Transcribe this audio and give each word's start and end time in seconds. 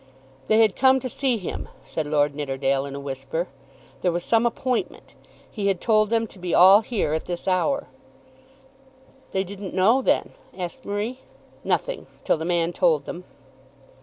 "They 0.47 0.57
had 0.61 0.75
come 0.75 0.99
to 1.01 1.07
see 1.09 1.37
him," 1.37 1.69
said 1.83 2.07
Lord 2.07 2.33
Nidderdale 2.33 2.87
in 2.87 2.95
a 2.95 2.99
whisper. 2.99 3.47
"There 4.01 4.11
was 4.11 4.23
some 4.23 4.47
appointment. 4.47 5.13
He 5.47 5.67
had 5.67 5.79
told 5.79 6.09
them 6.09 6.25
to 6.25 6.39
be 6.39 6.55
all 6.55 6.81
here 6.81 7.13
at 7.13 7.25
this 7.25 7.47
hour." 7.47 7.85
"They 9.29 9.43
didn't 9.43 9.75
know, 9.75 10.01
then?" 10.01 10.31
asked 10.57 10.85
Marie. 10.85 11.19
"Nothing, 11.63 12.07
till 12.23 12.37
the 12.37 12.45
man 12.45 12.73
told 12.73 13.05
them." 13.05 13.25